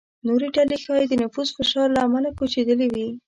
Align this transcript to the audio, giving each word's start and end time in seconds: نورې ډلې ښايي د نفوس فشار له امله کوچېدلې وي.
نورې 0.27 0.47
ډلې 0.55 0.77
ښايي 0.83 1.05
د 1.09 1.13
نفوس 1.23 1.47
فشار 1.57 1.87
له 1.95 1.99
امله 2.07 2.29
کوچېدلې 2.37 2.87
وي. 2.93 3.07